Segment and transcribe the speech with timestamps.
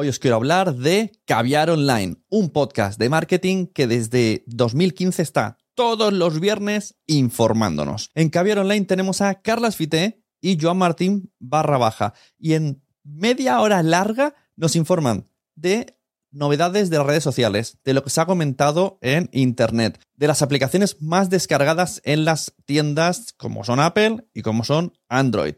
[0.00, 5.58] Hoy os quiero hablar de Caviar Online, un podcast de marketing que desde 2015 está
[5.74, 8.12] todos los viernes informándonos.
[8.14, 12.14] En Caviar Online tenemos a Carlas Fité y Joan Martín barra baja.
[12.38, 15.98] Y en media hora larga nos informan de
[16.30, 20.42] novedades de las redes sociales, de lo que se ha comentado en Internet, de las
[20.42, 25.56] aplicaciones más descargadas en las tiendas como son Apple y como son Android.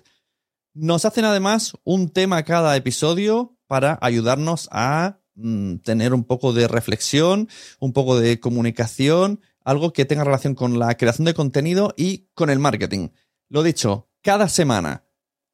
[0.73, 6.67] Nos hacen además un tema cada episodio para ayudarnos a mm, tener un poco de
[6.67, 12.27] reflexión, un poco de comunicación, algo que tenga relación con la creación de contenido y
[12.35, 13.11] con el marketing.
[13.49, 15.05] Lo dicho, cada semana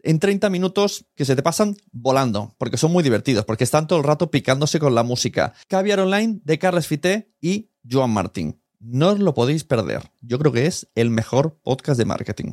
[0.02, 3.98] en 30 minutos que se te pasan volando, porque son muy divertidos, porque están todo
[3.98, 5.52] el rato picándose con la música.
[5.68, 8.62] Caviar Online de Carles Fité y Joan Martín.
[8.80, 10.10] No os lo podéis perder.
[10.22, 12.52] Yo creo que es el mejor podcast de marketing.